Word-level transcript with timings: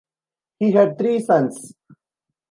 He 0.57 0.71
had 0.71 0.97
three 0.97 1.19
sons. 1.19 1.75